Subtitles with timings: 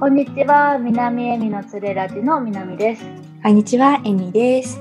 [0.00, 3.04] こんにちは、南恵美のつれラジの南です。
[3.42, 4.80] こんにちは、恵美です。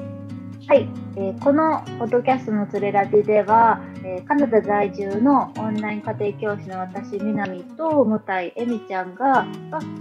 [0.65, 9.45] はい、えー、このポッドキャストのつれラジでは、えー、カナダ在住のオンライン家庭教師の私、南と向井恵美ちゃんが、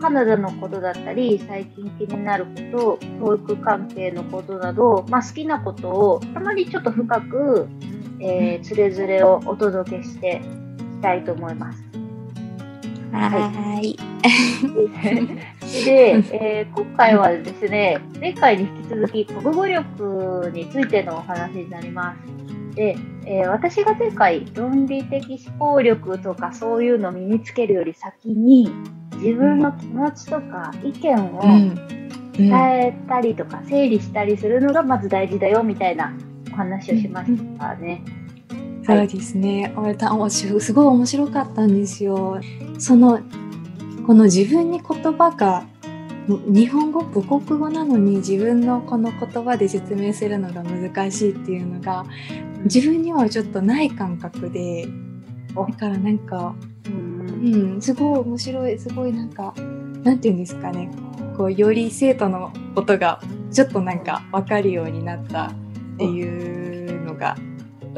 [0.01, 7.67] カナダのことだったり、最近気になること、教育関係のことなど、まあ、好きなことをたまにちょっと深く、
[8.21, 10.43] えー、つれづれをお届けして
[10.79, 11.88] いきたいと思います。
[13.13, 13.97] はい。
[15.85, 22.75] で、えー、今回はですね、前回に引き続き国語力についてのお話になります。
[22.75, 28.71] で、えー、私が前回論理的思考力とかそういうのを身につけるより先に
[29.17, 31.43] 自分の気持ちとか意見を
[32.35, 36.13] 伝えたりとか整理したりするのがまず大事だよみたいな
[36.53, 38.03] お話をしましたね。
[38.23, 38.28] うん
[38.89, 39.73] そうですね。
[39.77, 42.41] はい、すごい面白かったんですよ。
[42.79, 43.21] その
[44.07, 45.67] この自分に言葉が
[46.27, 52.07] 日本語母国語なのに自分のこの言葉で説明するのが難しいっていうのが
[52.65, 54.89] 自分にはちょっとない感覚で
[55.55, 56.55] だからなんか、
[56.87, 59.55] うん、うん、すごい面白いすごいなんか
[60.03, 60.91] なんて言うんですかね
[61.37, 63.21] こうより生徒のことが
[63.51, 65.53] ちょっとなんか分かるようになったっ
[65.97, 67.37] ていうのが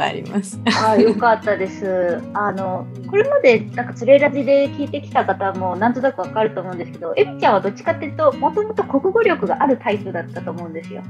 [0.04, 0.60] あります。
[0.84, 2.20] あよかったです。
[2.34, 11.02] あのこれまでなんかつれラジで聞いてきた方もなんとなくわかると思うんですけど、えみちゃんはどっちかっていうともともと国語力があるタイプだったと思うんですよ。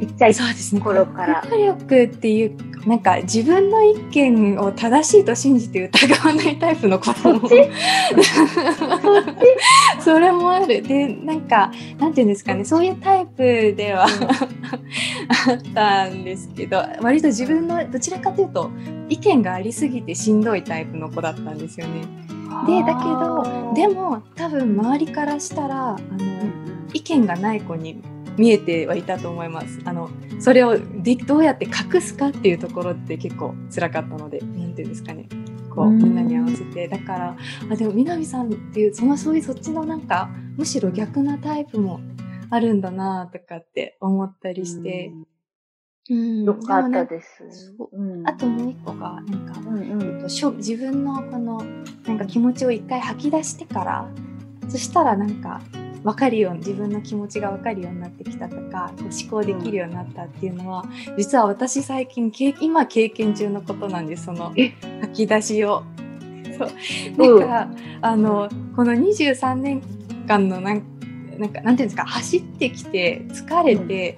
[0.00, 0.34] ちっちゃい
[0.80, 1.42] 頃から。
[1.42, 7.40] 国語力っていうなんか自分の意見を正しいと信じて疑わないタイプの子供
[9.98, 10.82] それもある。
[10.82, 14.08] でなんかなんていうんですかねそういうタイプではあ
[15.52, 18.70] ったんですけど割と自分のどちらかというと
[19.08, 22.02] 意見がありすぎてしんどいタイプの子だったんですよね。
[22.66, 25.98] でだけどでも多分周りからしたらあの
[26.92, 28.00] 意見がない子に
[28.36, 29.80] 見えてはいたと思います。
[29.84, 35.28] あのそれをでどうやって隠すかっていうところって結構辛かったので何て言うんですかね。
[35.74, 36.88] こうみんなに合わせて。
[36.88, 37.36] だから
[37.70, 42.00] あでも南さんっていうそのそういうそっちのなんかむしろ逆なタイプも
[42.50, 45.12] あるんだなとかって思ったりして。
[46.08, 47.74] うん、よかったです。
[47.92, 51.64] うん、あともう一個がなんか、うんうん、えっと、自分のこの
[52.06, 54.08] なんか気持ちを一回吐き出してから
[54.68, 55.60] そしたらなんか
[56.06, 60.84] 分かるように自分の気持ちが分かるようになってきたとかこう思考できるようになったっていうのは
[61.18, 62.30] 実は私最近
[62.60, 64.54] 今経験中のことなんですその
[65.00, 65.82] 吐き出しを。
[66.56, 67.38] そう。
[67.40, 67.70] だから、
[68.02, 69.82] あのこの23年
[70.28, 70.82] 間のなん
[71.38, 74.16] なんかなんていうんですか走ってきて疲れて、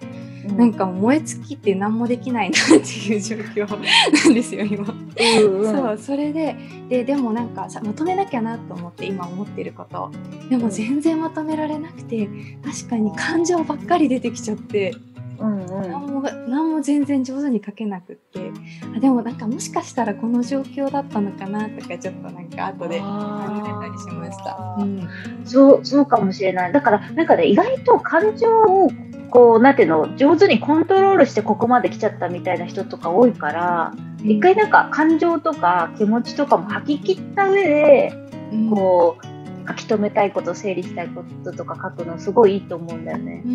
[0.56, 4.84] なんか燃え尽きて何もできないなっていう状況なんですよ今。
[4.84, 6.56] うんうん、そうそれで
[6.88, 10.10] ででもなんかさ求めなきゃなと思って今思ってること。
[10.49, 12.28] でも全然まとめられなくて
[12.65, 14.94] 確かに感情ばっかり出てきちゃって。
[15.41, 18.50] うんうん、何も何も全然上手に書けなくって。
[18.97, 25.09] あでもなんかもしかしたらこの状況だったのかなとかちょっとなんか後で考えたりしました、うん、
[25.44, 26.72] そうそうかもしれない。
[26.72, 28.91] だからなんかね意外と感情を
[29.31, 38.12] こうなんていうの上手にコントロールしてここまで来ちゃったみたいな人とか多いから、うん、一回なんか感情とか気持ちとかも吐き切った上で、
[38.53, 43.43] うん、こう書き留めたいこと整理したいこととか書くのすごいいいと思うんだよね。
[43.44, 43.55] うん、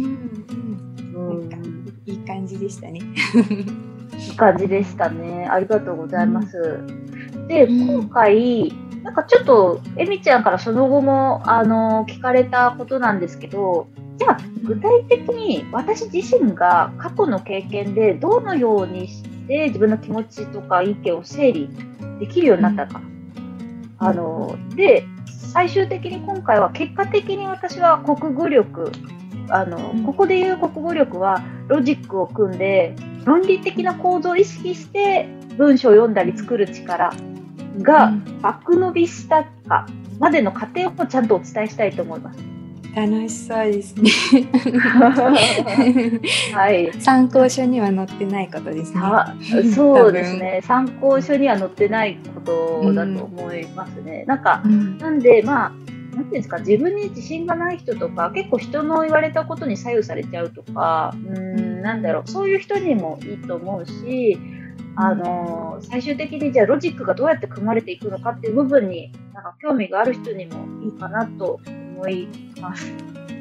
[1.15, 2.99] うん、いい感じでしたね。
[4.19, 5.47] いい感じでしたね。
[5.49, 6.81] ありがとうございます。
[7.47, 8.71] で、今回
[9.03, 13.87] なんかちょっとえみちゃんからその後もあの聞かれたことなんですけど
[14.23, 21.69] じゃあ具体的に私自身が過去の経験でどのようにして自分の気持ちとか意見を整理
[22.19, 23.01] できるようになったか。
[23.99, 28.91] あので最終的に今回は結果的に私は国語力
[29.49, 32.95] あの、ここで言う国語力はロジックを組んで
[33.25, 37.13] 論理的な構造を意識して文章を読んだり作る力
[37.81, 39.85] が爆伸びしたか
[40.19, 42.52] までの過程をちゃんとお伝えしたいと思います。
[42.95, 44.11] 楽しそうですね
[46.53, 46.93] はい。
[46.99, 49.01] 参考書には載ってないことですね。
[49.73, 50.61] そうですね。
[50.63, 54.21] 参考書には載ってないことだと思いますね。
[54.21, 55.71] うん、なんか、うん、なんでまあ。
[56.13, 64.37] なんていうんですか自分に自信がない人とか結構人の言われたことに左右されちゃうとかうんなんだろうそういう人にもいいと思うし
[64.95, 71.59] あの最終的にじゃあロジックがどうやって組まれていくのかっていう部分になんか興味がある人にもいいかなと
[71.95, 72.27] 思い
[72.63, 72.91] ます。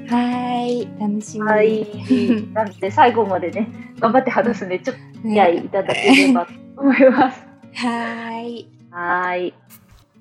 [0.09, 1.47] はい、楽しみ。
[1.47, 1.87] はい。
[2.53, 7.47] なので最後までね、頑張って話すんで、ちょっと付き合いいただければと思います。
[7.75, 8.67] はい。
[8.91, 9.55] はい。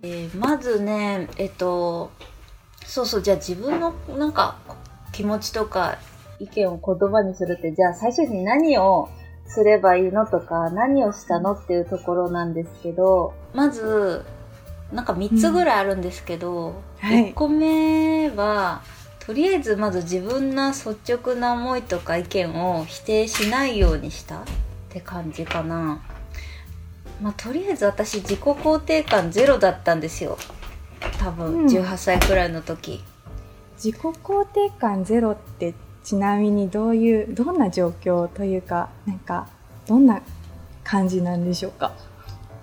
[0.03, 2.11] えー、まずね、えっと、
[2.85, 4.57] そうそうじゃあ自分のなんか
[5.11, 5.97] 気持ちとか
[6.39, 9.09] 意見を言葉にするってじゃあ最初に何を
[9.45, 14.25] すればいいのとか何をしたのっていうところなんですけどまず
[14.91, 17.09] なんか3つぐらいあるんですけど、うん。
[17.09, 18.81] はい、1個目は
[19.19, 24.43] とりあえずまず自分の率直な思いとか意見を否定しないようにしたっ
[24.89, 26.01] て感じかな。
[27.21, 30.37] まあ、とりあえず私自己肯定感ゼロだったんですよ。
[31.19, 32.99] 多分18歳くらいの時、うん、
[33.75, 39.47] 自己肯定感ゼロってちなみにどういうどんな状況というかなんか
[39.87, 40.21] どんな
[40.83, 41.93] 感じなんでしょうか？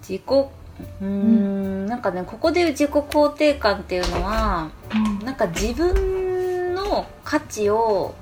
[0.01, 0.23] 自己
[1.01, 8.15] うん、なんかねここで自己肯定感っていうのは、うん、なんか自分の価値を、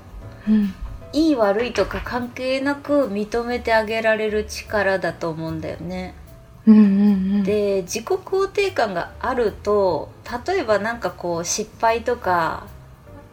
[0.47, 0.73] うん、
[1.13, 6.13] いい悪いとか関係なく認めてあげられる力だと思うんだよね。
[6.67, 6.83] うんうんう
[7.39, 10.09] ん、で自己肯定感があると
[10.47, 12.67] 例えば何かこう失敗とか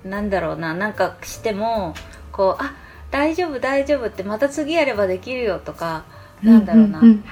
[0.04, 1.94] なんだろうななんかしても
[2.30, 2.74] こうあ
[3.10, 6.04] 大丈夫大丈夫ってまた次やればできるよとか
[6.42, 7.24] なんだろうな、うんうんうん、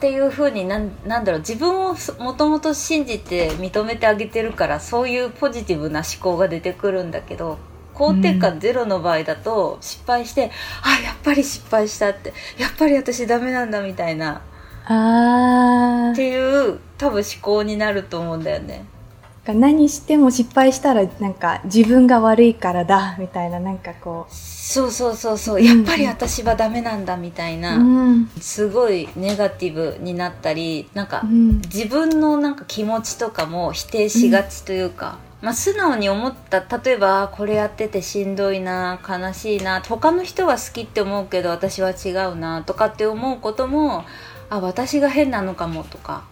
[0.00, 7.58] っていうふうになんなんだろう自分をもともと信じて認めてあげてるからそういうポジティブな思考が出てくるんだけど
[7.92, 14.40] 肯定感ゼロの場合だと失敗して、うん、あやっぱり失敗したってやっぱり私ダメなんだみたいな。
[14.86, 18.86] あっていう多分思考になると思うんだよね。
[19.46, 24.34] 何しても失敗したらなんか自分が悪いからだみたいななんかこう。
[24.34, 25.62] そうそうそうそう。
[25.62, 44.04] やっぱり私はダメなんだみたいな、うん、すごいネガティブになったりなんか、うん、自分のなんか気持ちとかも否定しがちというか、うん、まあ、素直に思った例えばこれやっててしんどいな悲しいな他の人は好きって思うけど私は違うなとかって思うことも
[44.50, 46.24] あ私が変なのかもとか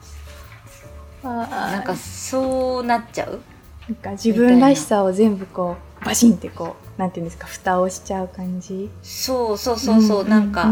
[1.23, 3.41] なんかそうなっちゃう？
[3.89, 8.91] なんか自分らしさを全部こうバシンってこうなんていうんですか蓋をしちゃう感じ？
[9.03, 10.71] そうそうそうそう,、うなんか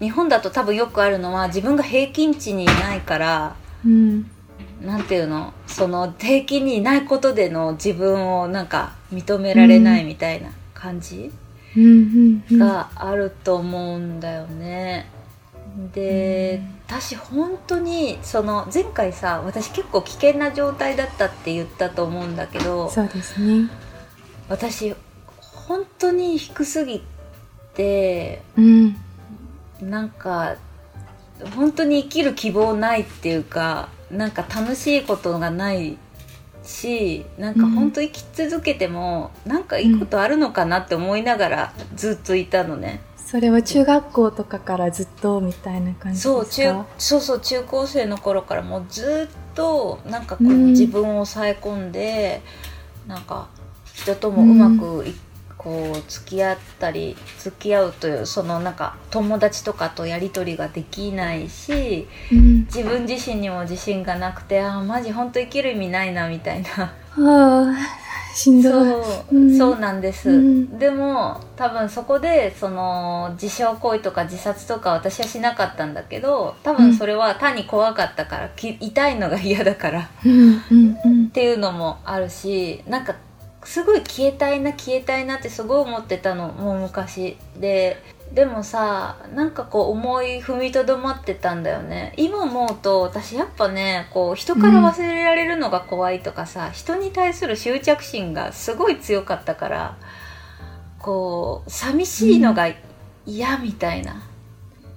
[0.00, 4.30] 日本だと多分よくあるのは自分が平均値にいないから、うん、
[4.82, 5.54] なんていうの？
[5.66, 11.32] その平均にいないことでの自分をなんか認められないみたいな感じ、
[12.52, 15.08] があると思うんだよね。
[15.92, 23.68] で、私本当にその前回さ私結構危険な状態だったって言ったと思うんだけどそうですね
[24.48, 24.94] 私
[25.66, 27.02] 本当に低すぎ
[27.74, 28.96] て、うん、
[29.80, 30.56] なんか
[31.56, 35.96] 本当に生きる希望ないっていうかなんか楽しいことがない
[36.62, 43.00] しなんか本当生き続けても、うん、なんかいいことあるのかなって思いながらずっといたのね。
[43.24, 46.34] それは中学校とかからずっとみたいな感じですか？
[46.34, 52.42] そう中そうそう中高生の頃からもうずっとなんかこう、自分を抑え込んで
[53.06, 53.48] なんか
[53.92, 55.14] 人ともうまくい、うん、
[55.56, 66.92] こう付き合ったり付き合うというそのなんか友達とかとやり取りができないし、うん、自分自身にも自信がなくてああマジ本当生きる意味ないなみたいな。
[68.34, 68.72] はあしんどい。
[68.72, 83.04] そう、うん、そうなんです、うん、でも多分そこでその自傷行為とか自殺とか私はしなかったんだけど多分それは単に怖かったから、き痛いのが嫌だから、っていうのもあるしなん。
[83.04, 83.14] か
[83.64, 87.96] すごい消えたいな消えたいなってすごい思ってたのもう昔で
[88.34, 92.12] でもさなんかこう思い踏みとどまってたんだよね。
[92.16, 99.96] 今思うと私やっぱねこう人から忘れられるのが怖いとかさ、うん、人に対する執着心がすごい強かったから
[100.98, 102.74] こう寂しいのが
[103.24, 104.24] 嫌みたいな、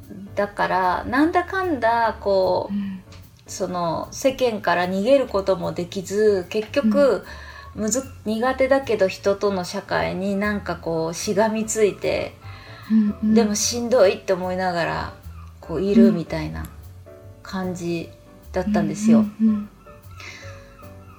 [0.09, 3.03] うん、だからなんだかんだこう、うん、
[3.45, 7.23] その世間から逃げることもできず結局、
[7.75, 12.33] むず苦手だけど人との社会になんかこうしがみついて
[12.91, 15.13] うんうん、でもしんどいって思いながら
[15.59, 16.65] こういるみたいな
[17.43, 18.09] 感じ
[18.51, 19.25] だったんですよ。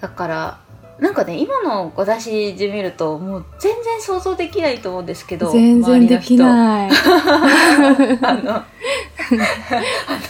[0.00, 0.60] だから
[1.00, 6.90] なんかね今の私で見るともう全然想像できないと思うんですけど全然できない。
[6.90, 8.64] あのあ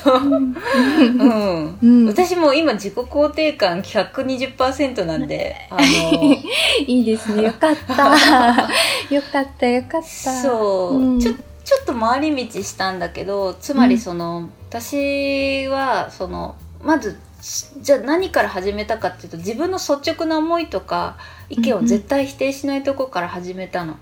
[0.05, 1.79] の、うん。
[1.81, 5.83] うん、私も今自己肯定感120%なんであの
[6.87, 7.45] いいですね。
[7.45, 8.69] よかった。
[9.15, 10.07] よかったよかった。
[10.07, 21.19] そう、うん、ちょちょっと回り道したんだけどつまりその、うん、私はそのまずじゃあ何から始めたかっていうと自分の率直な思いとか
[21.49, 23.97] 意見を絶対否定しないとこから始めたの。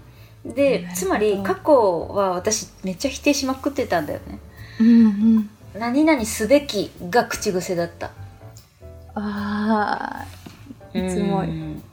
[0.44, 4.38] でつまり過去は私めっちゃ否定しまくってたんだよね。
[4.80, 5.08] うんう
[5.40, 8.12] ん、何々すべきが口癖だった。
[9.14, 10.26] ああ
[10.98, 11.44] いつも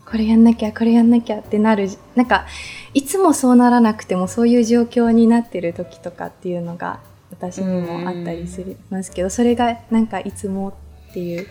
[0.05, 2.45] これやんなきゃこれやんなきゃってなるなんか
[2.93, 6.99] いつもそうならなくてもそういう状況になってる時とかっていうのが
[7.31, 10.73] 私にもあったりするますけどそれがなんかいつも
[11.13, 11.47] っていう。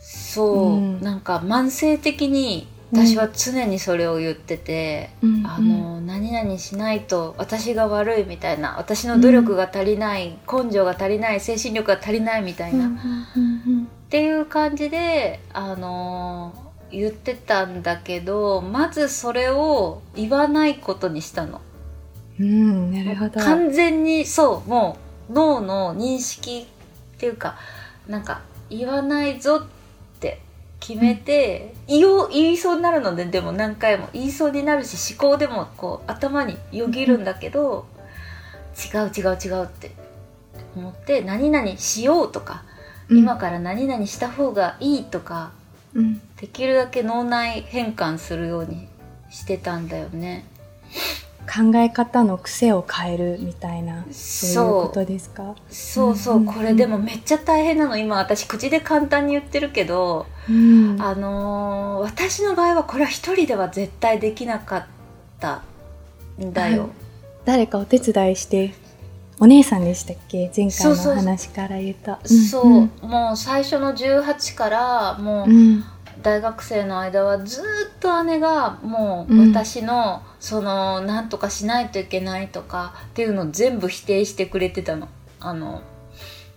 [0.00, 12.90] そう、うん、なんか慢性的に私は常にそれを言ってて、うん、あの何々しないと私が悪いみたいな私の努力が足りない、うん、根性が足りない精神力が足りないみたいな、っ
[14.08, 16.54] ていう感じであの
[16.90, 21.60] 言ってたんだけどまずそれを言わないことにしたの。
[22.40, 23.40] うん、なるほど。
[23.40, 24.96] 完全にそうも
[25.28, 26.66] う脳の認識
[27.16, 27.56] っていうか
[28.08, 28.40] なんか
[28.70, 29.66] 言わないぞっ
[30.20, 30.40] て
[30.80, 37.86] 決めて、うん、言お言いそうになるのででも何回も言いそうになるし思考でもこう頭によぎるんだけど、
[38.94, 39.92] うん、違う違う違うって
[40.76, 42.64] 思って何々しようとか、
[43.08, 45.52] うん、今から何々した方がいいとか、
[46.40, 48.88] できるだけ脳内変換するように
[49.30, 50.44] してたんだよね。
[51.48, 54.66] 考え方の癖を変えるみたいなそう。
[54.66, 55.54] いうことですか？
[55.70, 57.96] そうそう、これでもめっちゃ大変なの。
[57.96, 64.86] 今私口で簡単に言ってるけど、うん、あのー、私の場合はこれは一人では絶対できなかっ
[65.40, 65.62] た
[66.38, 66.90] んだよ、
[67.44, 68.74] 誰かお手伝いして
[69.40, 70.50] お姉さんでしたっけ？
[70.54, 75.84] 前回の話から言ったそう、もう最初の18からもう、うん
[76.22, 77.64] 大学生の間はずっ
[78.00, 85.08] と姉がもう私の、その何とかしないといけないとかっていうのを全部否定してくれてたの。
[85.40, 85.82] あの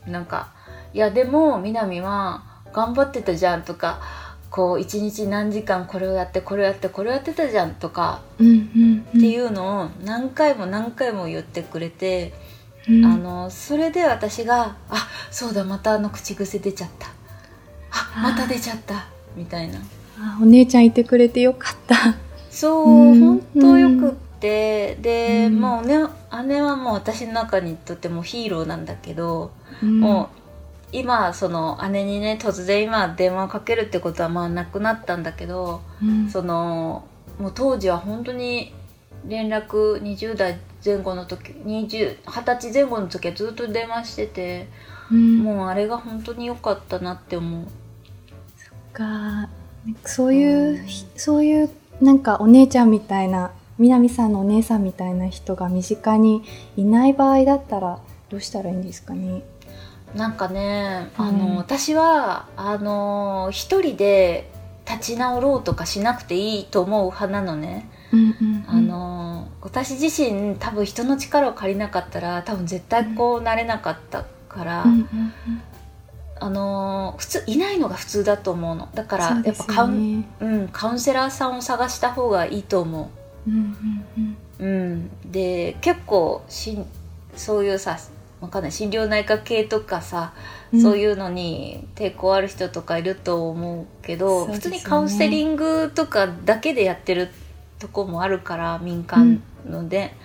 [0.08, 0.51] なんか
[0.94, 4.01] いやでも南は頑張ってたじゃんとか
[4.50, 12.34] こう一日何時間これをやってこれをやってこれをやってたじゃんとか、っていうのを何回も何回も言ってくれて、
[12.89, 17.08] うん、あのそれで私が「あそうだまたあの口癖出ちゃった」
[17.91, 19.79] 「あまた出ちゃった」みたいな。
[20.19, 21.95] あお姉ちゃんいてくれてよかった。
[22.50, 25.97] そう、うん、本当よくって、で、うん、もうね
[26.45, 30.41] 姉はもう私の中にとってもヒーローなんだけど、うん、もう
[30.91, 35.81] 今その姉にね突然今電話をかけるってことはまあなくなったんだけど、
[36.29, 37.05] その
[37.39, 38.73] もう当時は本当に
[39.25, 44.67] 連絡20代前後の時20歳前後の時はずっと電話してて、
[45.09, 47.67] もうあれが本当に良かったなって思う。
[48.93, 49.50] か
[50.05, 51.69] そういう、そういう
[52.01, 56.43] なんかお姉ちゃんみたいな南さんのお姉さんみたいな人が身近に
[56.77, 59.43] いない場合だったらどうしたらいいんですかね？
[60.15, 64.50] なんかね、あの、うん、私はあの一人で
[64.86, 67.89] 立ち直ろうとかしなくていいと思う派なのね。
[68.67, 74.86] あの私自身多分人の力を借りなかったら多分絶対こうなれなかったから、
[76.43, 78.89] あの普通いないのが普通だと思うの。
[78.95, 83.12] だからやっぱカウン,、うん、カウンセラーさんを探した方がいいと思
[83.45, 83.50] う。
[83.50, 86.86] うんうんうんうん、で結構しん
[87.36, 88.00] そういうさ
[88.39, 88.71] わかんない。
[88.71, 90.33] 心療内科系とかさ、
[90.74, 97.29] うん、そういうのに抵抗ある人とかいると思うけど、ね、普通にカウンセリングとかだけでやってる
[97.77, 100.15] とこもあるから民間ので、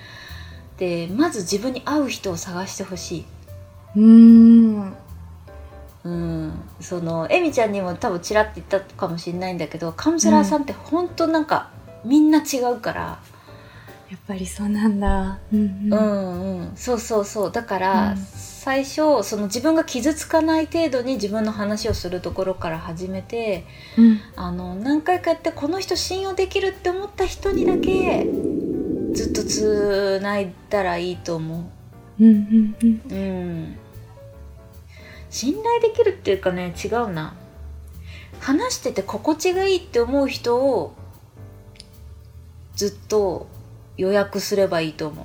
[0.73, 3.25] うん、でまず自分に合う人を探してほしい。
[3.97, 4.97] うん
[6.07, 11.71] うん、そのエミちゃんにも多分ちらって言ったかもしれないんだけどカウンセラーさんって本当なんか、
[12.05, 13.19] うん、みんな違うから。
[14.09, 17.53] やっぱりそうなんだ、うん、うん、うん、そうそうそう。
[17.53, 23.65] だから、うん、最初その自分が傷つかない程度に自分の話をするところから始めて、
[23.99, 28.29] うん、あの何回かやってこの人信用できるって思った人にだけ
[29.13, 31.69] ずっとつないだらいいと思
[32.19, 32.25] う。
[32.25, 33.79] うんうんうん、うん
[35.37, 37.35] 信頼できるっていうかね違うな。
[38.41, 40.95] 話してて心地がいいって思う人を
[42.75, 43.47] ずっと
[43.99, 45.25] 予約すればいいと思う。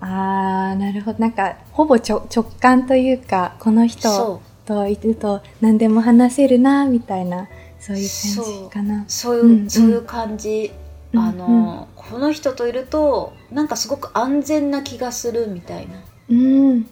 [0.00, 1.18] あーなるほど。
[1.18, 2.20] なんかほぼ直
[2.60, 7.48] 感というかこの人といると何でも話せるなみたいな
[7.78, 9.04] そういう感じかな。
[9.08, 9.36] そう。
[9.36, 10.72] いう、うんうん、そういう感じ。
[11.14, 15.94] あの、うんうん、この人といるとなんかすごく安全な気がするみたいな。
[16.28, 16.86] うん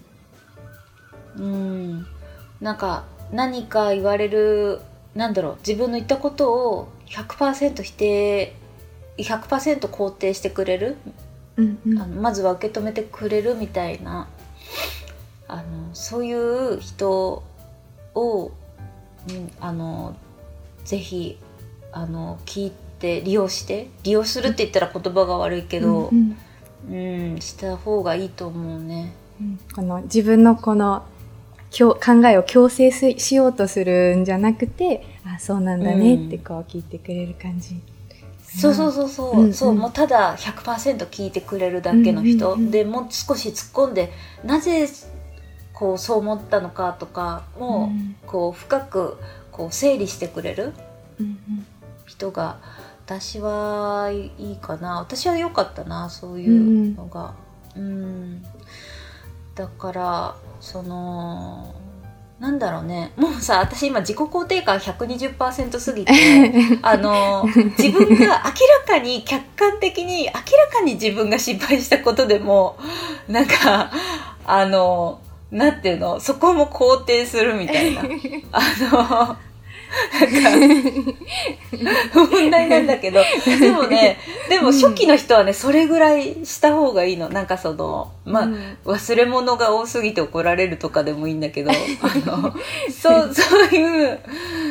[1.37, 2.07] うん。
[2.61, 4.81] なんか何か言われる
[5.15, 8.55] なんだろう自分の言ったことを100%否定
[9.19, 10.97] 100%肯定してくれる、
[11.57, 14.29] うんうん、あのまずは受け止めてくれるみたいな
[15.49, 17.43] あのそういう人
[18.15, 18.53] を、
[19.29, 20.17] うん、あの
[20.85, 21.39] ぜひ
[21.93, 26.37] あの聞いて利用して利用するって言ったら言葉が悪いけど、うん、うん。
[26.89, 26.95] う
[27.37, 29.13] ん、した方がいいと思うね。
[29.41, 31.05] うん、この自分のこの
[31.71, 37.81] 考えを強制しようとするんじゃなくてああそうなんだねってこう聞いてくれる感じ。
[38.45, 39.45] そうそうそうそう、うん。
[39.47, 44.13] うん、そうもうただ100%聞いてくれるだけの人、うんうんうん、でもう少し突っ込んで
[44.45, 44.89] なぜ
[45.75, 47.93] こうそう思ったのかとかも
[48.25, 49.19] うこう深く
[49.53, 50.73] こう整理してくれる
[52.07, 52.59] 人が
[53.05, 55.01] 私はいいかな。
[55.01, 57.35] 私は良かったなそういうのが。
[57.77, 58.43] うん、うん
[59.57, 61.75] だからその
[62.39, 63.13] なんだろうね。
[63.17, 66.13] もうさ私今自己肯定感120%すぎて
[66.83, 67.47] あの
[67.79, 68.35] 自分が明ら
[68.87, 70.35] かに客観的に明ら
[70.71, 72.77] かに自分が失敗したことでも
[73.27, 73.91] なんか
[74.45, 75.21] あの
[75.51, 78.03] なんていうのそこも肯定するみたいな。
[78.53, 79.39] あ
[82.15, 83.21] 問題なんだけど。
[83.61, 87.29] でもねでも初期の人はねそれぐらいした方がいいの。
[87.29, 91.75] なんかそのまあ、うん、忘れ物が多すぎて怒られるとかでもいいんだけどあ
[92.27, 92.55] の
[92.91, 94.19] そうそういう、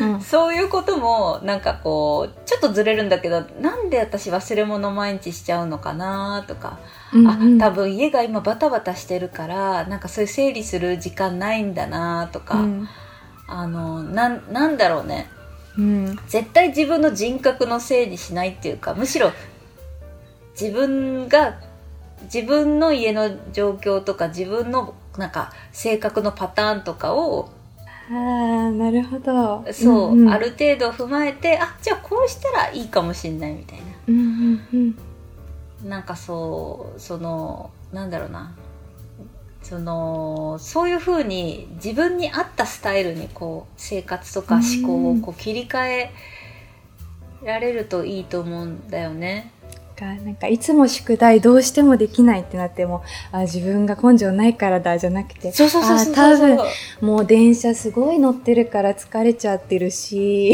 [0.02, 6.80] うん、そういうこともなんかこうちょっとずれるんだけどなんで私忘れ物毎日しちゃうのかなとか。
[7.16, 12.90] あ多分家が今バタバタしてるからなんかそういう整理する時間ないんだなとか、うん
[13.48, 15.30] あのななんだろうね、
[15.78, 19.32] うん、絶対自分の人格のせいにしないっていうかむしろ
[20.60, 21.60] 自分が
[22.24, 27.50] 自分の家の状況とか自分のなんか性格のパターンとかを
[28.10, 29.66] あなるほど。
[29.74, 34.96] そう、うんうん、ある程度踏まえてあじゃあこうしたらいいかもしんないみたいな、うんうん
[35.84, 38.56] うん、なんかそうそのなんだろうな
[39.68, 46.12] そのそういうふうに自分に合ったスタイルにこう生活とか思考をこう切り替え
[47.44, 49.52] られるといいと思うんだよね。
[49.96, 56.58] かなんかいつも宿題どうしてもできないってなってもあ自分が根性ないからだじゃなくてそうそうそうそう多分
[57.02, 60.52] もう電車すごい乗ってるから疲れちゃってるし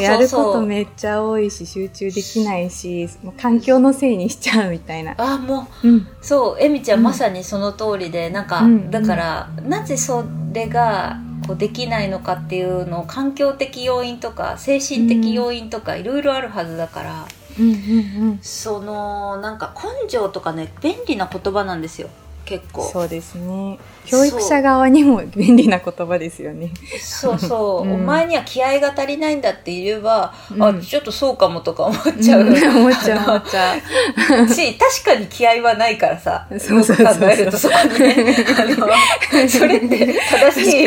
[0.00, 3.08] やることめっちゃ多いし集中できないし
[3.38, 5.14] 環境のせいにしちゃうみたいな。
[5.16, 17.26] あもう、うん、そうえみちゃん、まさにその通りでなんか、うん、だから、なぜそれがこうできないのかっていうのを環境的要因とか精神的要因とかいろいろあるはずだから。
[17.58, 22.08] うんうんうん、そのなんか根性とかね便利な言葉なんですよ。
[22.44, 22.82] 結構。
[22.84, 23.78] そうですね。
[24.04, 26.70] 教育者側にも便利な言葉ですよね。
[27.00, 34.48] そうそう、 うん、お前には気合が足りないんだって言えば、うん、あちょっっとそうかもとか思っちゃう、うん、思っちゃう思っちゃう。
[34.48, 38.36] し 確かに気合はないからさそうそうそう考えるとそこにね。
[39.48, 40.14] それって
[40.52, 40.86] 正しい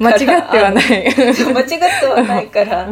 [0.00, 0.84] 間違ってはない。
[0.84, 1.66] 間違っ
[2.00, 2.88] てはないから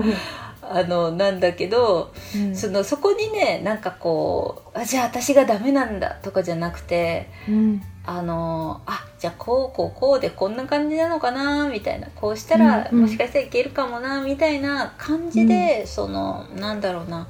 [0.70, 17.28] あのなんだけど、うん、そのそこにねなんかこうあじゃあ私がダメなんだとかじゃなくて、うん、あのあじゃあこうこうこうでこんな感じなのかなみたいなこうしたら、もしかしたらいけるかもなみたいな感じで、うん、そのなんだろうな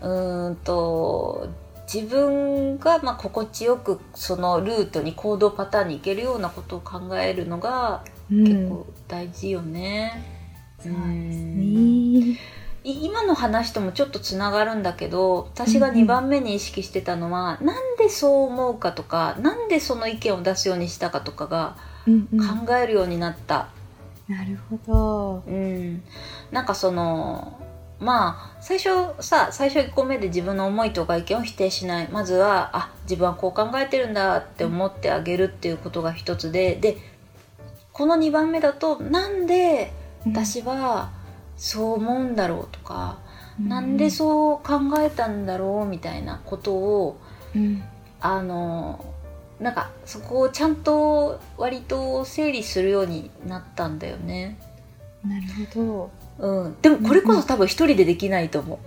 [0.00, 1.48] うんと
[1.92, 10.41] 自分がまあ心地よくそのルートに行動パターンに行けるようなことを考えるのが結構大事よね。
[10.82, 12.38] そうですね。
[12.84, 23.68] 今の話ともちょっとつながるんだけど私が2番目に意識してたのは、うん、なんでそう思うかとかなんでその意見を出すようにしたかとかが考えるようになった。
[24.28, 26.02] うんうん、なるほど、うん、
[26.50, 27.56] なんかその
[28.00, 28.90] まあ最初
[29.20, 32.08] さ最初1個目で自分の思いとか意見を否定しない。
[32.08, 36.96] まずはあ自分はこう考えてるんだって思ってあげるっていうことが一つでで
[37.92, 39.92] この2番目だとなんで
[40.26, 41.10] 私は
[41.56, 43.18] そう思うんだろうとか、
[43.60, 47.20] うん、なんでそう考えたんだろうみたいなことを、
[47.54, 47.82] うん、
[48.20, 49.04] あの
[49.60, 54.58] なんかそこをちゃんと割と整理するようになったんだよね。
[55.24, 55.42] なる
[55.74, 58.78] ほど、うん、でもこれこそ多分一人でできないと思う。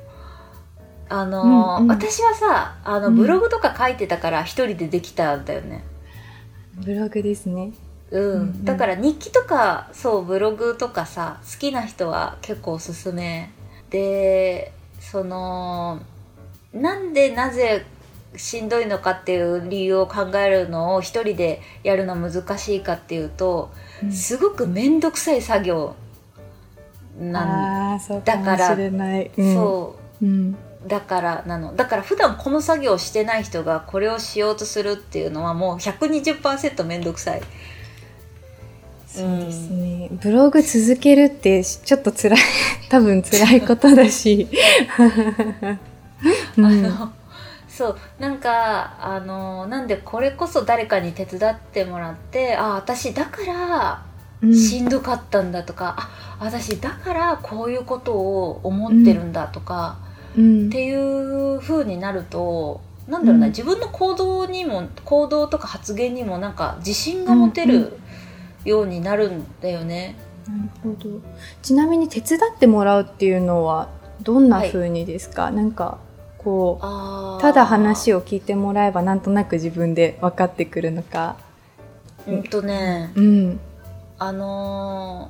[1.07, 5.83] あの、うんうん、私はさあのブログとか書いてたから一人でできたんだよね。
[6.75, 7.71] ブログですね。
[8.11, 13.51] うん、うん、だから日記とかそうブログとかさ好きな人は結構おすすめ。
[13.89, 16.01] でその
[16.73, 17.85] なんでなぜ
[18.37, 23.71] しんどいのかっていう理由を考えるのを一人でやるの難しいかっていうと、
[24.03, 25.95] うん、すごく面倒くさい作業。
[27.19, 31.75] なんだから、うん、そう、うん、だからなの。
[31.75, 37.41] だから普段この作業をしてない人がこれをしようとするっていうのはもう120%面倒くさい。
[39.15, 42.39] そうですね、ブログ続けるってちょっと辛い
[42.89, 44.47] 多分辛いことだし、
[46.57, 47.11] うん、あの
[47.69, 54.01] そうなんかあのなんでこれこそ誰かに手伝ってもらってあ私だか
[54.43, 59.97] らしんどかったんだとか、あ私だからこういうことを思ってるんだとか、
[60.33, 67.99] っていう風になるとなんだろうな、自分の行動にも行動とか発言にもなんか自信が持てる
[68.65, 70.15] ようになるんだよね。
[70.47, 71.21] なるほど。
[71.61, 73.89] ちなみに手伝ってもらうっていうのは
[74.21, 75.99] どんな風にですか、はい、なんか
[76.37, 76.79] こ
[77.39, 81.37] うただ話を聞いてもらえばなんとなく自分で分かってくるのか。
[82.27, 83.59] うんとね、うん、
[84.17, 85.29] あの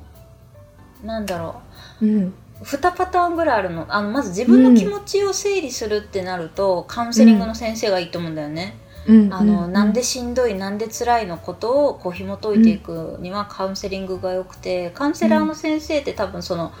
[1.02, 1.60] ー、なんだろ
[2.00, 3.86] う、うん、2パターンぐらいあるの。
[3.88, 8.76] あのまず自分の気持ちを整理するってなると、うん、カウンセリングの先生がいいと思うんだよね。
[9.08, 16.72] うん、あの、うん、なんでしんどいなんで辛いのことをこう紐解いていくにはカウンセリングが良くてカウンセラーの先生って多分その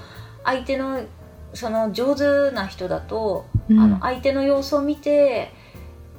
[0.44, 1.02] 相手の
[1.54, 5.52] その上手な人だと、あの相手の様子を見て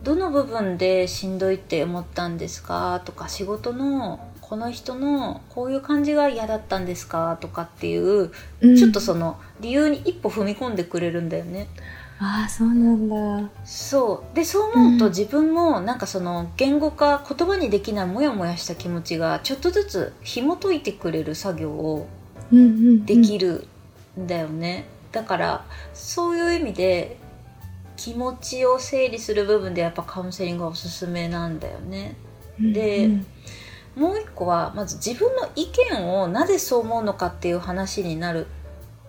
[0.04, 11.68] どの部分でしんどいって思ったんですかとか仕事のこの人のこういう感じが嫌だったんですかとかっていう、うん、ちょっとその理由に一歩踏み込んでくれるんだよね。
[11.76, 13.08] ああそうなん
[13.44, 13.50] だ。
[13.64, 14.36] そう。
[14.36, 22.08] でそう思うと自分もなんかその言語化言葉にできないモヤモヤした気持ちがちょっとずつ紐解いてくれる作業を
[22.52, 23.68] できる
[24.20, 27.18] んだよね、だからそういう意味で
[27.98, 32.16] 気持ちを整理する部分でやっぱカウンセリングはおすすめなんだよね。
[32.60, 33.26] で、うん
[33.96, 34.02] うん。
[34.02, 38.48] もう一個はまず自分の意見をなぜそう思うのかっていう話になる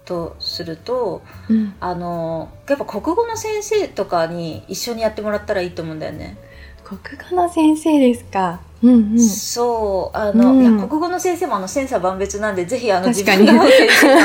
[0.09, 6.38] とすると、うん、あのやっぱ国語の先生とかに一緒にやってもらったらいいと思うんだよね。
[6.83, 6.99] 国
[7.31, 8.61] 語の先生ですか？
[8.81, 14.16] うんうん、そうあの、うん、いや国語の先生もあの千差万別なんでぜひあの自分の先生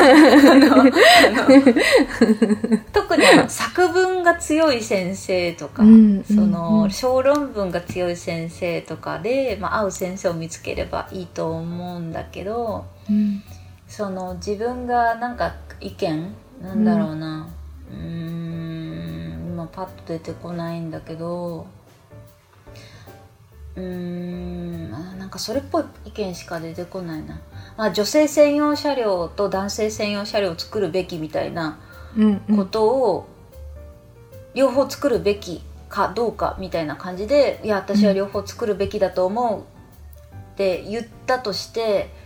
[2.94, 13.42] 特にあの作文が強い先生とか、うん、その小論文が強い先生とかで、まあ、合う先生を見つければいいと思うんだけど、うん、
[13.96, 17.48] その自分がなんか意見なんだろうな。
[17.92, 21.68] うん今パッと出てこないんだけど。
[23.76, 27.40] うーんなんかそれっぽい意見しか出てこないな、
[27.78, 31.80] まあ、女性専用車両と男性専用車両を作るべきみたいな
[32.56, 33.28] ことを
[34.56, 42.23] 両方作るべきかどうかみたいな感じでいや私は両方作るべきだと思うって言ったとして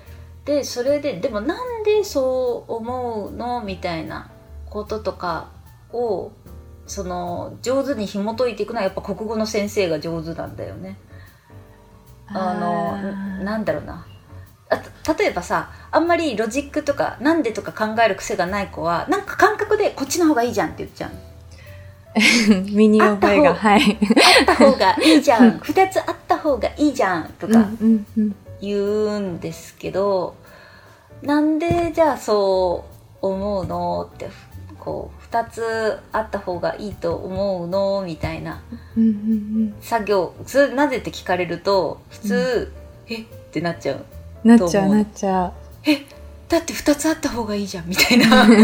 [0.48, 4.32] でそれででもなんでそう思うのみたいな
[4.70, 5.50] こととか
[5.92, 6.32] を
[6.88, 10.98] その上手に紐解いていくのはやっぱ国語の先生が上手なんだよね。
[12.28, 14.08] あのなんだろうな。
[14.70, 14.82] あ
[15.18, 21.12] 例えばさあんまりロジックとかなんでとか考える癖がない子はなんか感覚でこっちの方がいいじゃんって言っちゃう
[22.72, 23.98] 身に覚えがはい。
[24.40, 25.60] あった方がいいじゃん。
[25.60, 27.66] 2つあった方がいいじゃんとか
[28.62, 30.36] 言うんですけど、
[31.22, 32.86] なんでじゃあそ
[33.22, 34.10] う思うの？
[34.14, 34.30] って
[34.80, 38.04] こう2つあった方がいいと思うの？
[38.04, 38.62] みたいな
[39.82, 42.74] 作業それなぜって聞かれると普通、
[43.10, 43.22] うん、え？
[43.22, 44.06] ってなっちゃう
[44.48, 45.54] なっちゃうなっちゃう。
[45.84, 46.06] え？
[46.48, 48.46] だって2つあった方がいいじゃんみたいな。
[48.48, 48.58] 確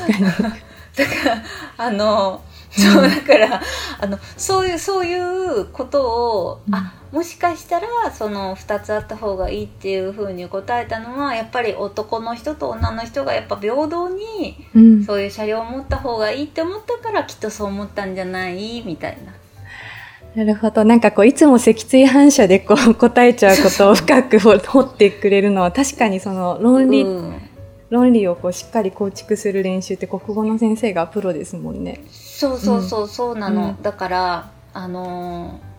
[0.00, 0.24] かに。
[0.24, 1.42] だから
[1.78, 2.42] あの
[2.76, 3.60] そうだから
[4.00, 14.56] あのそういうそういうことを、うん、あもしかしたらその2つあった方がいいっていうふうに答えたのはやっぱり男の人と女の人がやっぱ平等に、
[15.04, 18.82] そういう車両を持った方がいいって思ったからきっとそう思ったんじゃない？
[18.86, 19.32] みたいな。
[20.34, 20.84] なるほど。
[20.84, 27.42] なんかこう、いつも脊椎反射でこう答えちゃうことを深く掘ってくれるのは確かにその論理、うん、
[27.90, 32.00] 論理をこうしっかり構築する練習って国語の先生がプロですもんね。
[32.42, 33.68] そうそうそう、そうなの。
[33.68, 35.72] うん、だから、あのー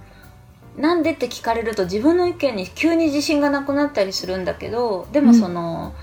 [0.78, 5.94] なんでって聞かれると自分の意見に急に自信がなくなったりするんだけどでもその、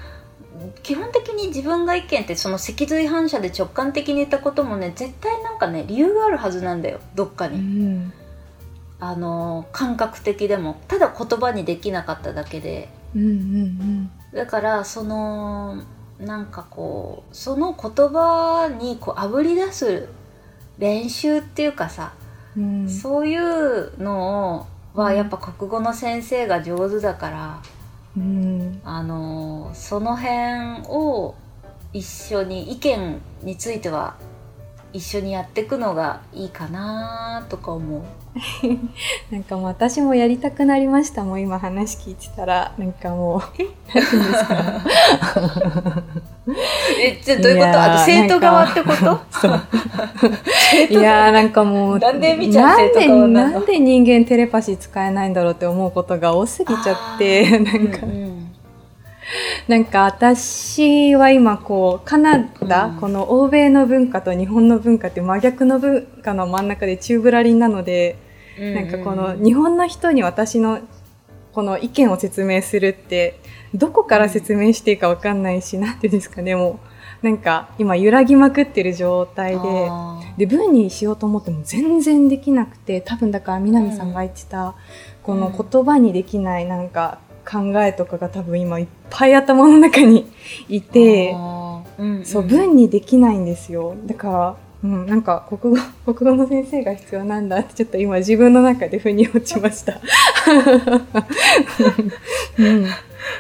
[0.62, 8.12] うん、基本的に自分が意見ってその脊髄反射で直感的に言ったこともね絶対なんかね理由があるはずなんだよどっかに、うん、
[9.00, 10.80] あの感覚的でも。
[10.86, 15.82] ただ言葉にできなかっただけで、うんうんうん、だからその
[16.20, 20.08] なんかこうその言葉にこうあぶり出す
[20.80, 22.12] 練習っていうかさ
[22.56, 27.62] うん、そういうのはやっぱ国語の先生が上手だから、
[28.16, 31.34] うん、あのその辺を
[31.92, 34.16] 一緒に意見については
[34.92, 38.02] 一緒にやっていくのがいいかなとか思う。
[39.30, 42.74] なんかもう私もやりたくなりましたもう今話聞いてたら。
[42.76, 43.42] なんかもう。
[43.94, 44.82] 何ですか？
[47.00, 47.82] えじゃどういうこと？
[47.82, 49.20] あと生徒側ってこと？
[50.90, 58.50] いやなんかもうなんでみちゃん生徒側ななんで人間テレパシー使えないんだろうって思うことが多すぎちゃって なんか、うんうん、
[59.68, 68.16] なんか私は今こうカナダ、うん、この欧米の文化と日本の文化って真逆の文化の真ん中で宙ぶらりんなので、
[68.58, 70.80] うんうん、なんかこの日本の人に私の
[71.52, 73.39] この意見を説明するって
[73.74, 76.80] どこから説明していいか分かんないし何ていうんですかねも
[77.22, 79.90] うなんか今揺らぎまくってる状態で
[80.38, 84.74] で文にしようと思っても全然できなくて多分だから南さんが言ってた、うん、
[85.22, 90.30] この言葉にできないなんか考えとかが多分今いっぱい頭の中に
[90.68, 91.70] いて、うん。
[92.00, 95.82] うん、そう文にできないんですよだからうん、なんか国語
[96.14, 100.00] 国語の先生が必要なんだってちょっと今自分の中で腑に落ちました。
[102.58, 102.86] うん、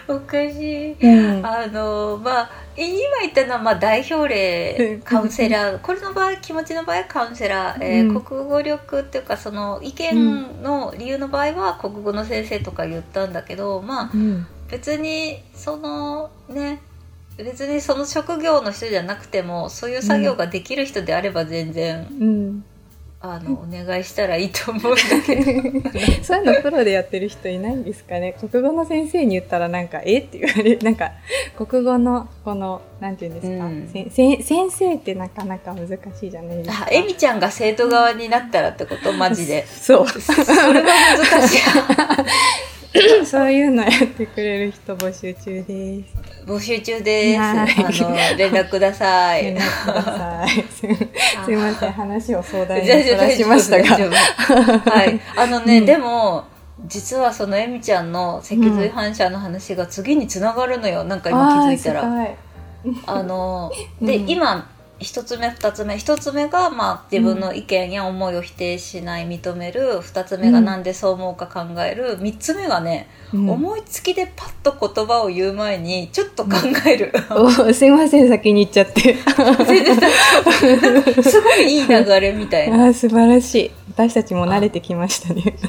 [0.06, 5.78] おかしい、うん、あのまあ今言ったのはまあ代表例カウンセラー。
[5.78, 14.10] これの場合気持ちの場合カウンセラー、えー、国語力っていうかその意見の理由の場合は国語の先生とか言ったんだけどまあ、
[14.70, 16.80] 別にそのね
[17.44, 22.64] 別にその職業の人じゃなくてもそういう作業ができる人であれば全然、うん、
[23.22, 25.42] あのお願いしたらいいと思うんだけど。
[26.24, 28.34] そういうのプロでやってる人いないんですかね。
[28.40, 30.20] 国語の先生に言ったらなんか「え？
[30.20, 30.78] っ?」て言われる。
[30.84, 31.12] なんか
[31.56, 36.88] 国語のこのなんていうんですか、うん、せ先生ってなかなか難しいじゃないですか。
[36.90, 39.12] えみちゃんが生徒側になったらってこと？
[39.12, 39.66] マジで。
[39.68, 40.08] そう。
[40.08, 40.32] そ
[40.72, 41.60] れは難しい
[43.24, 46.14] そういうのやってくれる人募集中です。
[46.44, 47.40] 募集中です。
[47.40, 47.66] あの
[48.36, 49.44] 連絡ください。
[49.44, 50.64] 連絡ください。
[51.44, 54.10] すみません話を相談にそらしましたが。
[54.90, 55.20] はい。
[55.36, 56.44] あのね、うん、でも
[56.86, 61.04] 実はそのえみちゃんの脊髄反射の話が次につながるのよ。
[61.04, 62.02] なんか今気づいたら。
[63.06, 64.68] あので、うん、今
[65.00, 70.00] 1つ目2つ目1つ目が、まあ、自分の意見や思いを否定しない認める。
[70.02, 72.18] 2つ目が何でそう思うか考える。
[72.20, 76.50] 3つ目がね、うん、思いつきでパッと言葉を言う前にちょっと考
[76.86, 79.16] える、うん、すいません先に言っちゃって。
[81.22, 82.88] すごいいい流れみたいな。
[82.88, 83.70] あ素晴らしい。
[83.88, 85.42] 私たちも慣れてきましたね。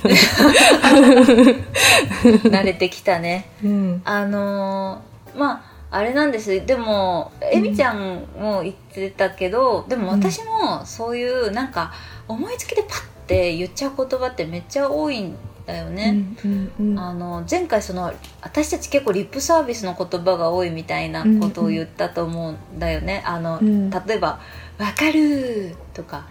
[2.24, 11.92] 慣れてきたね、うん、あのー、まああれなんですでもえみちゃんも言ってたけど、でも私もそういうなんか
[12.30, 24.40] 思いつきでパッて言っちゃう言葉ってめっちゃ多いんだよね、うんうんうん、あの前回その私たち結構リップサービスの言葉が多いみたいなことを言ったと思うんだよね、あの、うん、例えば
[24.80, 26.26] 「わかる」とか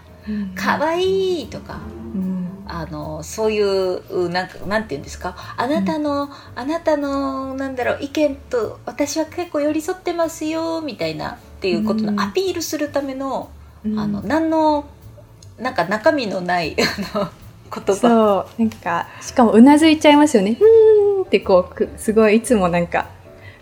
[0.55, 1.79] かわいい」とか、
[2.67, 5.35] あのそういうなんかなんて言うんですか？
[5.57, 13.49] あなたの、うん、あなたのなんだろう意見と私は結構寄り添ってますよみたいなっていうことのアピールするための、
[13.85, 14.85] うん、あの何の
[15.59, 16.75] なんか中身のない
[17.13, 17.29] あの
[17.73, 17.95] 言葉。
[17.95, 18.61] そう。
[18.61, 20.57] なんかしかもうなずいちゃいますよね。
[20.59, 23.07] うんってこうすごいいつもなんか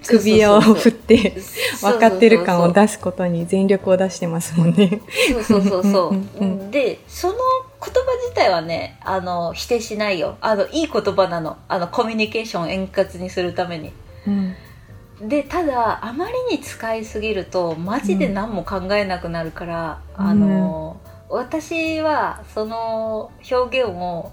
[0.05, 1.35] 首を振って
[1.81, 5.01] 分かってる感を出すことに全力を出してますもんね。
[5.31, 6.71] そうそうそうそう。
[6.71, 13.93] でその言葉自体はねあの否定しないよあのいい言葉なのあのコミュニケーションを円滑にするために。
[14.27, 14.55] うん
[15.21, 24.31] でただあまりに使いすぎるとマジで何も考えなくなるから、うん、あの、私はその表現を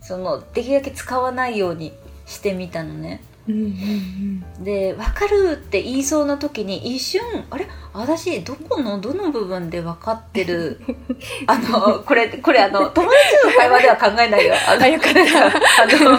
[0.00, 1.92] そのできるだけ使わないように
[2.24, 3.22] してみたのね。
[3.46, 7.68] で「分かる」って言いそうな時に一瞬「あれ？
[7.92, 10.80] 私どこのどの部分で分かってる？
[11.46, 14.54] あのこれこれあの友達の会話では考えないよ。
[14.68, 15.20] あのよかった。
[15.82, 16.16] あの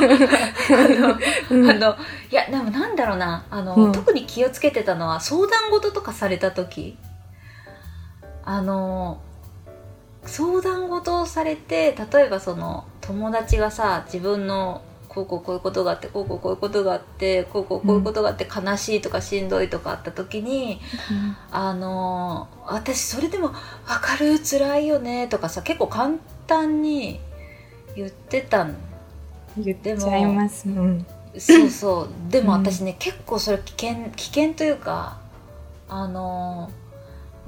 [1.72, 1.96] あの
[2.32, 3.44] いやでもなんだろうな。
[3.50, 6.98] あの、うん、特に気をつけてたのは相談事とかされた時。
[8.46, 9.20] あの
[10.26, 14.82] 相談事をされて例えばその友達がさ自分の
[15.18, 20.80] こうこうこういうことがあってこうこうこういうことがあってこうこうこういうことがあって悲しいとかしんどいとかあった時に、
[21.12, 23.50] うん、あの私それでも
[23.86, 27.20] 「分かる辛いよね」とかさ結構簡単に
[27.96, 28.76] 言ってたん
[29.58, 31.06] 言っちゃいます、うん、
[31.38, 32.10] そうそう。
[32.32, 35.18] でも私ね、うん、結構それ危険危険というか
[35.90, 36.70] あの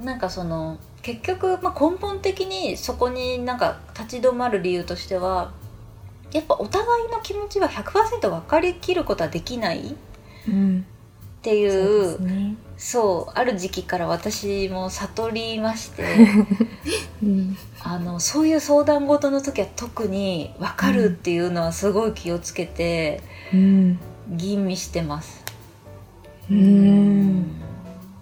[0.02, 5.52] なんかその結局、まあ、根本的にそこになんか立ち止まる理由としては
[6.32, 9.96] やっぱお互いの気持ちは100%分かりきることはできない、
[10.48, 10.86] うん、
[11.40, 12.56] っていうそう、ね。
[12.76, 16.04] そう、ある時期から私も悟りまして、
[17.22, 25.44] うん、あのそういう相談事の時は特に分かるっていうのはすごい気をつけて、うん、吟味してます。
[26.50, 27.60] うん。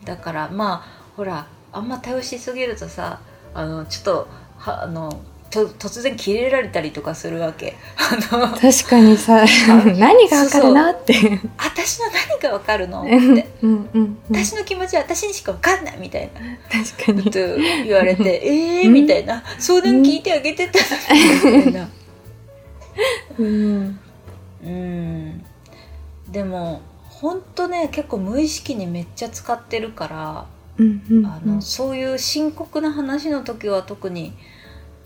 [0.05, 3.21] だからまあほらあんま頼しすぎるとさ
[3.55, 7.77] あのちょっとはあのと突然キレられたりとかするわけ。
[7.97, 9.45] あの確かにさ
[9.97, 11.15] 何がわかるなって。
[11.57, 13.03] 私の何がわかるの？
[13.03, 13.17] って。
[13.17, 13.31] うん
[13.63, 16.41] うんうん私の気持ちは私にしかわかんないみたいな。
[16.71, 17.23] 確かに。
[17.25, 18.91] こと言われて えー？
[18.91, 19.43] みたいな。
[19.59, 20.79] 相談聞いてあげてた
[21.15, 21.89] みたいな。
[23.39, 24.01] うん。
[24.65, 25.45] うん。
[26.29, 30.47] でもほんとね結構無意識にめっちゃ使ってるから
[30.79, 31.27] うんうん。
[31.27, 34.35] あのそういう深刻な話の時は特に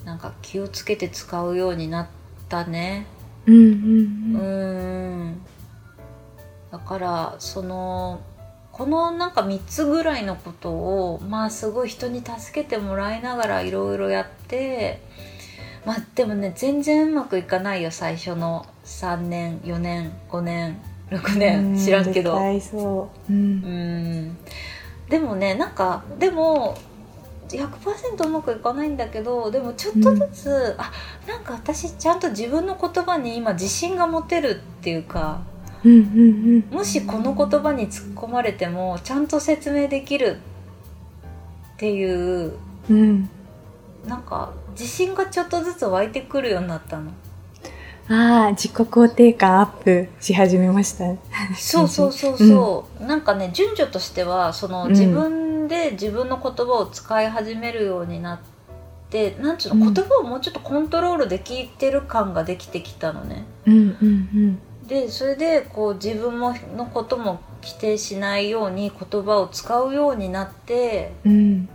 [0.05, 2.07] なんか気をつけて使うようになっ
[2.49, 3.07] たね。
[3.47, 5.43] うんうんううんん。
[6.71, 8.21] だからその
[8.73, 15.03] このなんか3つぐらいのことをまあすごい人に助けてもらいながらいろいろやって
[15.85, 20.81] まあでもね全然うまくいかないよ最初の3年4年5年
[21.13, 21.77] 6年。
[21.77, 22.39] 知らんけど。
[22.39, 23.09] うう。
[23.31, 24.29] うん。
[24.31, 24.37] ん。
[25.09, 26.79] でもねなんかでも
[27.59, 30.93] 100%うまくいかないんだけどでもちょっとずつ、あ
[31.27, 35.43] なんか私ちゃんと自分の言葉に今自信が持てるっていうか
[35.85, 40.39] うんうんもしこの言葉に突っ込まれてもちゃんと説明できる
[41.75, 42.55] っていう
[42.89, 43.31] うんうん。
[44.07, 47.13] なんか自信がちょっとずつ湧いてくるようになったの。
[48.09, 51.05] ああ自己肯定感アップし始めました。
[51.57, 54.91] そうそうそうそう、なんかね順序としてはそのうん。
[54.91, 58.39] 自分で自分の言葉を使い始めるようになっ
[59.11, 59.95] て、なんちゅうのうん。
[59.95, 63.45] 言葉をもうちょっとコントロールできてる感ができてきたのね。
[63.67, 71.69] うんうんでそれでこう自分ものことも規定しないように言葉を使うようになってうんうん。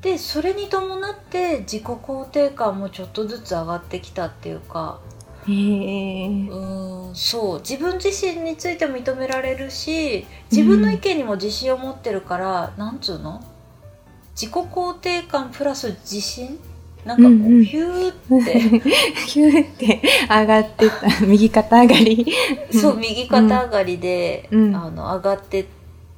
[0.00, 5.00] でそれに伴って自己肯定感もちょっとずつ上がってきたっていうか
[5.48, 7.58] へえうーんそう。
[7.60, 13.42] 自分自身についても認められるし自分の意見にも自信を持ってるから、なんつうの？
[14.34, 16.58] 自己肯定感プラス自信？
[17.06, 17.64] なんかこう、うんうん。
[17.64, 18.60] ヒューって。
[19.28, 21.06] ヒューって上がってた。
[21.24, 22.26] 右肩上がり。
[22.72, 24.74] そう右肩上がりで、うん。
[24.74, 25.66] あの上がってっ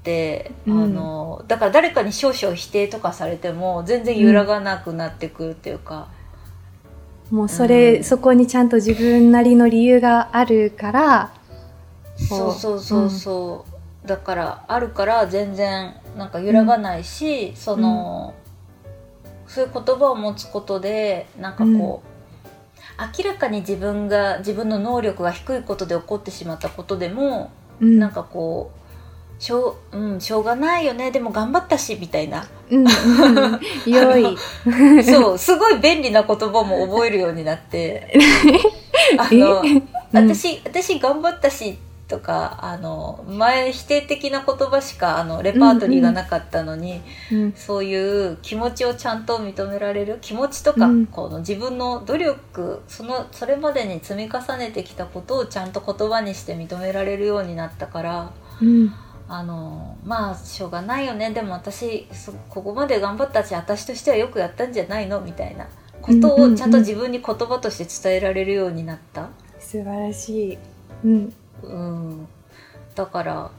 [0.02, 0.82] て、うん。
[0.82, 6.08] あのだから誰かに少々否定とかされても全然揺らがなくなってくるっていうか、
[7.30, 8.04] もうそれ、うん。
[8.04, 11.32] そこにちゃんと自分なりの理由があるから
[12.18, 13.64] そうそうそうそ
[14.04, 18.34] う、だからあるから全然なんか揺らがないし、その、
[19.46, 22.08] そういう言葉を持つことでなんかこう、
[23.18, 27.98] 明らかに自分が自分の能力が低いことで起こってしまったことでも、うん。
[27.98, 28.77] なんかこう
[29.38, 31.10] しょう,、うん、しょうがないよね。
[31.10, 32.46] でも頑張ったしみたいな。
[32.70, 33.60] うんうん。
[33.86, 34.36] 良い。
[35.04, 38.12] そうすごい便利な言葉も覚えるようになって。
[39.16, 41.76] あの、うん 私私頑張ったし
[42.08, 47.52] とかあの前否定的な言葉しかあのレパートリーがなかったのに、うん。
[47.54, 51.06] そういう気持ちをちゃんと認められる気持ちとか、うん。
[51.06, 58.92] この自分の努力そのそれまでに積み重ねてきたことをちゃんと言葉にして認められるようになったからうん
[59.30, 61.30] あのまあしょうがないよね。
[61.32, 65.20] でも私そここまで頑張ったし私としてはよくやったんじゃないの？
[65.20, 65.66] みたいな
[66.00, 69.28] ことうんうんうんをちゃんと自分に言葉として伝えられるようになった？
[69.60, 70.58] 素晴らしい。
[71.04, 71.32] うん。
[71.62, 72.26] うん、
[72.94, 73.50] だから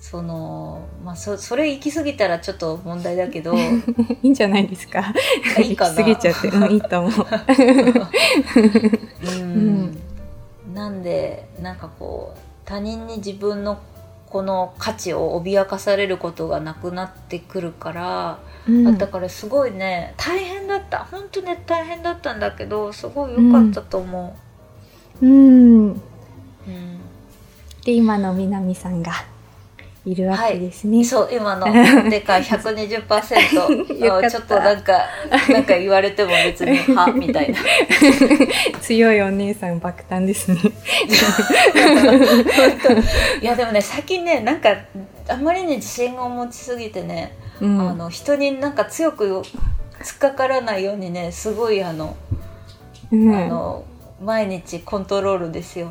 [0.00, 3.54] そのまあそそれ行き過ぎたらちょっと問題だけど。
[3.56, 3.60] い
[4.22, 5.14] いんじゃないですか？
[5.56, 5.94] あいいかな。
[5.94, 7.12] 行き過ぎちゃって、うん、いいと思う。
[9.40, 9.98] うん、
[10.74, 13.78] なんでなんかこう他人に自分の
[14.30, 18.38] この価値を脅かされることがなくなってくるから、
[18.68, 18.98] うん。
[18.98, 21.04] だからすごいね大変だった。
[21.04, 24.36] 本当ね大変だったんだけどすごい良かったと思
[25.22, 25.26] う。
[25.26, 25.92] ん。
[25.92, 26.00] う。
[26.66, 27.00] うん。
[27.84, 29.12] で今の南さんが
[30.12, 30.14] い。
[30.14, 31.66] るわけですね、そう今の
[32.10, 34.30] でかい120% よかった。
[34.30, 35.06] ちょっとなんか
[35.48, 37.58] なんか言われても別に「は」みたいな。
[38.80, 40.58] 強いお姉さん爆誕ですね。
[43.40, 44.70] いやでもね最近ねなんか
[45.28, 47.88] あまりに自信を持ちすぎてね、うん。
[47.88, 49.42] あの人になんか強く
[50.02, 52.16] 突っかからないようにねすごいあの,、
[53.12, 53.34] うん。
[53.34, 53.84] あの
[54.22, 55.90] 毎日コントロールですよ。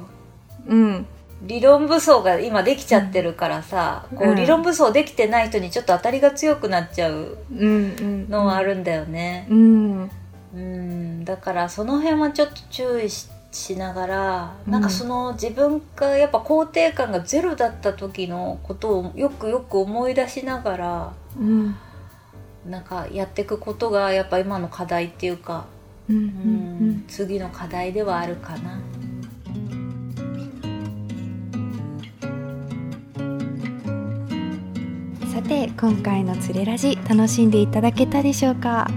[0.67, 1.05] うん
[1.43, 4.35] 理論武装が今できちゃってるからさ、こううん。
[4.35, 9.47] 理論武装できてない人にちょっと当たりが強くなっちゃうのはあるんだよね。
[9.49, 10.11] うん。
[10.55, 11.25] うん。
[11.25, 21.75] だからその辺はちょっと注意ししながら、なんかその自分がやっぱ肯定感がゼロだった時のことをよくよく思い出しながらうん。
[22.67, 25.65] なんかやっていくことがやっぱ今の課題っていうか、
[26.09, 28.79] うん次の課題ではあるかな。
[35.37, 38.87] さて今回のつれラジ楽しんでいただけたでしょうか？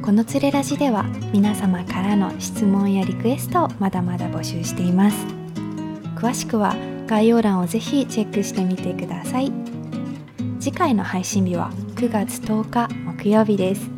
[0.00, 5.16] このつれラジでは皆様からの質問やリクエストをまだまだ募集しています。
[6.14, 6.76] 詳しくは
[7.08, 9.50] 概要欄をぜひチェックしてみてください。
[10.60, 13.90] 次回の配信日は9月10日木曜日です。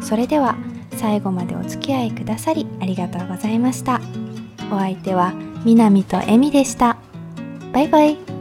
[0.00, 0.56] それでは
[0.96, 4.00] 最後までお付き合いくださりありがとうございました。
[4.72, 5.32] お相手は
[5.64, 6.98] みなみとえみでした。
[7.72, 8.31] バイバイ。